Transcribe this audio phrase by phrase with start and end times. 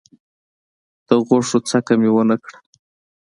[1.07, 2.57] د غوښو څکه مي ونه کړه.